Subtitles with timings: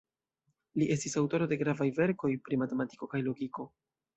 [0.83, 3.69] Li estis aŭtoro de gravaj verkoj pri matematiko kaj logiko.